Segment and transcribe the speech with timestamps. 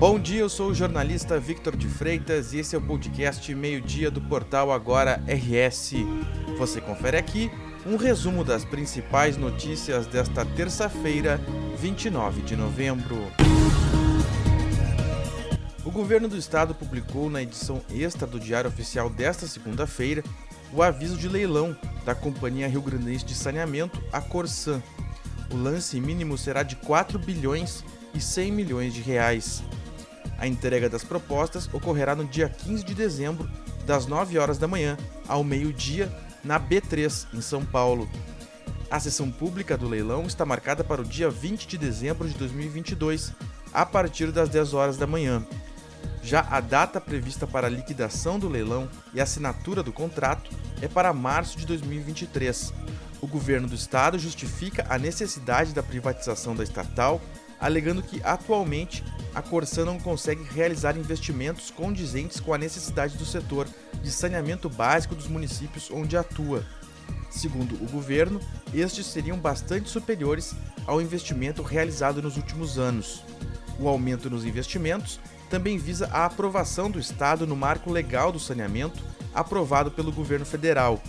[0.00, 4.10] Bom dia, eu sou o jornalista Victor de Freitas e esse é o podcast Meio-Dia
[4.10, 5.92] do portal Agora RS.
[6.56, 7.50] Você confere aqui
[7.84, 11.38] um resumo das principais notícias desta terça-feira,
[11.76, 13.14] 29 de novembro.
[15.84, 20.24] O governo do estado publicou na edição extra do Diário Oficial desta segunda-feira
[20.72, 21.76] o aviso de leilão
[22.06, 24.82] da Companhia Rio Grandense de Saneamento, a Corsan.
[25.52, 29.62] O lance mínimo será de 4 bilhões e 100 milhões de reais.
[30.40, 33.48] A entrega das propostas ocorrerá no dia 15 de dezembro,
[33.84, 34.96] das 9 horas da manhã
[35.28, 36.10] ao meio-dia,
[36.42, 38.08] na B3, em São Paulo.
[38.90, 43.34] A sessão pública do leilão está marcada para o dia 20 de dezembro de 2022,
[43.70, 45.44] a partir das 10 horas da manhã.
[46.22, 51.12] Já a data prevista para a liquidação do leilão e assinatura do contrato é para
[51.12, 52.72] março de 2023.
[53.20, 57.20] O governo do estado justifica a necessidade da privatização da estatal
[57.60, 63.68] alegando que atualmente a Corsan não consegue realizar investimentos condizentes com a necessidade do setor
[64.02, 66.64] de saneamento básico dos municípios onde atua.
[67.30, 68.40] Segundo o governo,
[68.74, 70.54] estes seriam bastante superiores
[70.86, 73.22] ao investimento realizado nos últimos anos.
[73.78, 79.02] O aumento nos investimentos também visa a aprovação do Estado no marco legal do saneamento
[79.32, 81.00] aprovado pelo governo federal.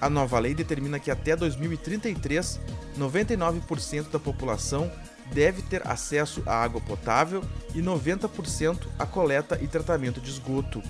[0.00, 2.58] A nova lei determina que até 2033,
[2.98, 4.90] 99% da população
[5.32, 7.42] deve ter acesso à água potável
[7.74, 10.82] e 90% à coleta e tratamento de esgoto.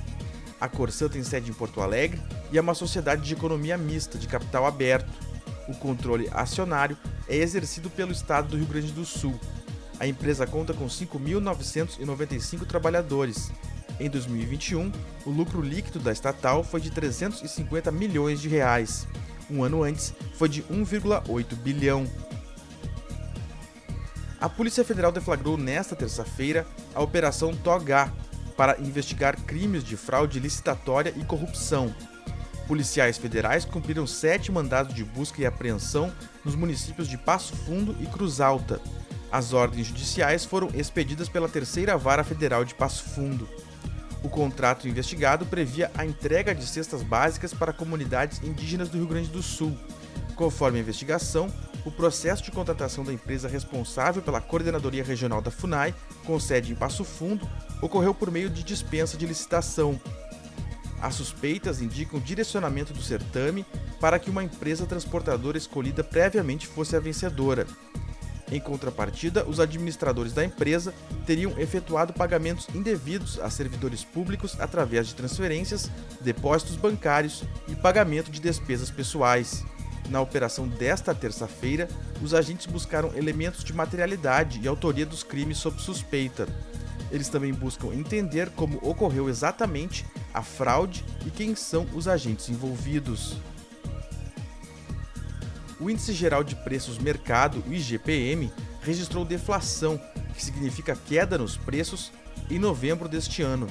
[0.60, 2.20] A Corsã tem sede em Porto Alegre
[2.52, 5.10] e é uma sociedade de economia mista de capital aberto.
[5.68, 6.96] O controle acionário
[7.28, 9.38] é exercido pelo Estado do Rio Grande do Sul.
[9.98, 13.50] A empresa conta com 5.995 trabalhadores.
[14.00, 14.90] Em 2021,
[15.24, 19.06] o lucro líquido da estatal foi de 350 milhões de reais.
[19.50, 22.06] Um ano antes, foi de 1,8 bilhão.
[24.42, 28.12] A Polícia Federal deflagrou nesta terça-feira a Operação Togá
[28.56, 31.94] para investigar crimes de fraude licitatória e corrupção.
[32.66, 36.12] Policiais federais cumpriram sete mandados de busca e apreensão
[36.44, 38.80] nos municípios de Passo Fundo e Cruz Alta.
[39.30, 43.48] As ordens judiciais foram expedidas pela Terceira Vara Federal de Passo Fundo.
[44.24, 49.28] O contrato investigado previa a entrega de cestas básicas para comunidades indígenas do Rio Grande
[49.28, 49.78] do Sul.
[50.34, 51.48] Conforme a investigação,
[51.84, 55.94] o processo de contratação da empresa responsável pela coordenadoria regional da FUNAI,
[56.24, 57.48] com sede em Passo Fundo,
[57.80, 60.00] ocorreu por meio de dispensa de licitação.
[61.00, 63.66] As suspeitas indicam direcionamento do certame
[64.00, 67.66] para que uma empresa transportadora escolhida previamente fosse a vencedora.
[68.52, 70.94] Em contrapartida, os administradores da empresa
[71.26, 75.90] teriam efetuado pagamentos indevidos a servidores públicos através de transferências,
[76.20, 79.64] depósitos bancários e pagamento de despesas pessoais.
[80.12, 81.88] Na operação desta terça-feira,
[82.20, 86.46] os agentes buscaram elementos de materialidade e autoria dos crimes sob suspeita.
[87.10, 93.38] Eles também buscam entender como ocorreu exatamente a fraude e quem são os agentes envolvidos.
[95.80, 98.52] O Índice Geral de Preços Mercado, o IGPM,
[98.82, 99.98] registrou deflação,
[100.34, 102.12] que significa queda nos preços,
[102.50, 103.66] em novembro deste ano.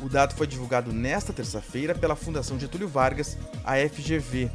[0.00, 4.50] O dado foi divulgado nesta terça-feira pela Fundação Getúlio Vargas, a FGV,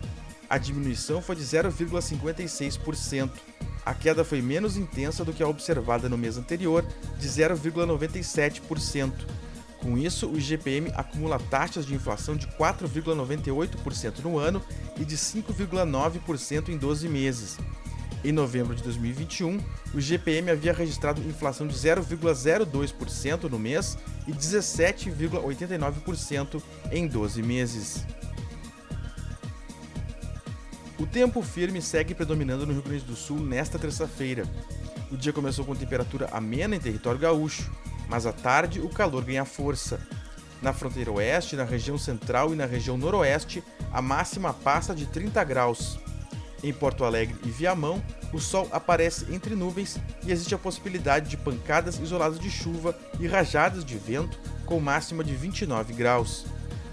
[0.52, 3.30] a diminuição foi de 0,56%.
[3.86, 6.86] A queda foi menos intensa do que a observada no mês anterior,
[7.18, 9.14] de 0,97%.
[9.80, 14.62] Com isso, o IGPM acumula taxas de inflação de 4,98% no ano
[15.00, 17.58] e de 5,9% em 12 meses.
[18.22, 19.58] Em novembro de 2021,
[19.94, 23.98] o IGPM havia registrado inflação de 0,02% no mês
[24.28, 28.06] e 17,89% em 12 meses.
[31.02, 34.46] O tempo firme segue predominando no Rio Grande do Sul nesta terça-feira.
[35.12, 37.72] O dia começou com temperatura amena em território gaúcho,
[38.08, 40.00] mas à tarde o calor ganha força.
[40.62, 45.44] Na fronteira oeste, na região central e na região noroeste, a máxima passa de 30
[45.44, 45.98] graus.
[46.64, 48.00] Em Porto Alegre e Viamão,
[48.32, 53.26] o sol aparece entre nuvens e existe a possibilidade de pancadas isoladas de chuva e
[53.26, 56.46] rajadas de vento com máxima de 29 graus.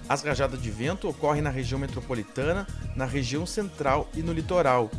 [0.08, 2.66] As rajadas de vento ocorrem na região metropolitana,
[2.96, 4.90] na região central e no litoral.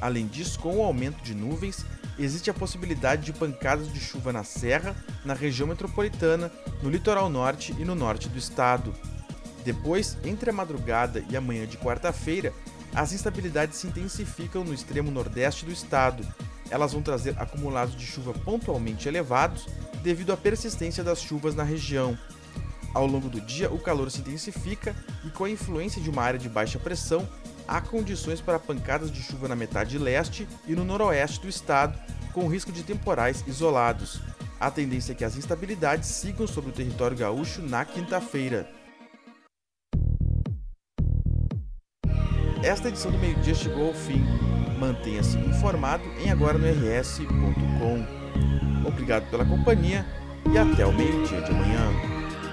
[0.00, 1.84] Além disso, com o aumento de nuvens,
[2.18, 6.50] existe a possibilidade de pancadas de chuva na serra, na região metropolitana,
[6.82, 8.94] no litoral norte e no norte do estado.
[9.62, 12.52] Depois, entre a madrugada e a manhã de quarta-feira,
[12.94, 16.26] as instabilidades se intensificam no extremo nordeste do estado.
[16.70, 19.66] Elas vão trazer acumulados de chuva pontualmente elevados
[20.02, 22.16] devido à persistência das chuvas na região.
[22.96, 26.38] Ao longo do dia, o calor se intensifica e, com a influência de uma área
[26.38, 27.28] de baixa pressão,
[27.68, 32.00] há condições para pancadas de chuva na metade leste e no noroeste do estado,
[32.32, 34.22] com risco de temporais isolados.
[34.58, 38.66] A tendência é que as instabilidades sigam sobre o território gaúcho na quinta-feira.
[42.62, 44.24] Esta edição do meio-dia chegou ao fim.
[44.78, 48.06] Mantenha-se informado em agora no rs.com.
[48.88, 50.06] Obrigado pela companhia
[50.50, 52.15] e até o meio-dia de amanhã.